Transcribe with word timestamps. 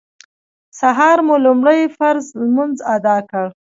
سهار 0.79 1.17
مو 1.27 1.35
لومړی 1.45 1.79
فرض 1.97 2.25
لمونځ 2.43 2.77
اداء 2.95 3.21
کړ. 3.31 3.47